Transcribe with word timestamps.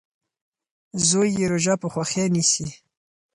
زوی 1.07 1.29
یې 1.37 1.45
روژه 1.51 1.73
په 1.81 1.87
خوښۍ 1.93 2.25
نیسي. 2.35 2.67